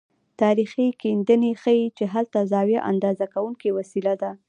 تاریخي 0.41 0.87
کیندنې 1.01 1.51
ښيي 1.61 1.85
چې 1.97 2.03
هلته 2.13 2.39
زاویه 2.51 2.79
اندازه 2.91 3.25
کوونکې 3.33 3.69
وسیله 3.77 4.13
وه. 4.19 4.31